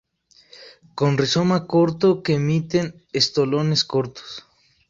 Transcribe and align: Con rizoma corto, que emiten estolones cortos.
Con 0.95 1.19
rizoma 1.19 1.67
corto, 1.67 2.23
que 2.23 2.33
emiten 2.41 2.95
estolones 3.13 3.83
cortos. 3.83 4.47